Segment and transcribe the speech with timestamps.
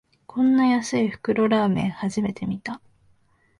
[0.25, 2.81] こんな安い袋ラーメン、初めて見た